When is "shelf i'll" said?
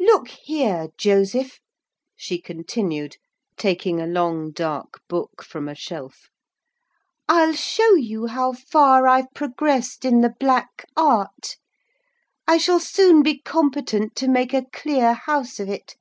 5.74-7.54